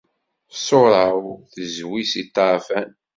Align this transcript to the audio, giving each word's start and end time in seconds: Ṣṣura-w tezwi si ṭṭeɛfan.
Ṣṣura-w 0.57 1.23
tezwi 1.53 2.01
si 2.11 2.23
ṭṭeɛfan. 2.27 2.89